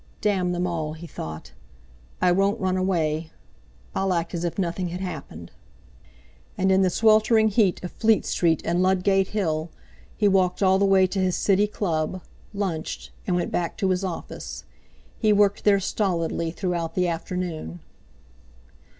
"Damn 0.19 0.51
them 0.51 0.65
all!" 0.65 0.93
he 0.93 1.05
thought; 1.05 1.51
"I 2.23 2.31
won't 2.31 2.59
run 2.59 2.75
away. 2.75 3.29
I'll 3.93 4.13
act 4.15 4.33
as 4.33 4.43
if 4.43 4.57
nothing 4.57 4.87
had 4.87 4.99
happened." 4.99 5.51
And 6.57 6.71
in 6.71 6.81
the 6.81 6.89
sweltering 6.89 7.49
heat 7.49 7.83
of 7.83 7.91
Fleet 7.91 8.25
Street 8.25 8.63
and 8.65 8.81
Ludgate 8.81 9.27
Hill 9.27 9.69
he 10.17 10.27
walked 10.27 10.63
all 10.63 10.79
the 10.79 10.85
way 10.87 11.05
to 11.05 11.19
his 11.19 11.35
City 11.37 11.67
Club, 11.67 12.23
lunched, 12.51 13.11
and 13.27 13.35
went 13.35 13.51
back 13.51 13.77
to 13.77 13.91
his 13.91 14.03
office. 14.03 14.63
He 15.19 15.31
worked 15.31 15.65
there 15.65 15.79
stolidly 15.79 16.49
throughout 16.49 16.95
the 16.95 17.07
afternoon. 17.07 17.79